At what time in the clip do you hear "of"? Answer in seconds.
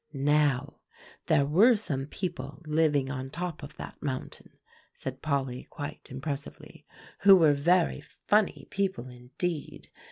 3.61-3.77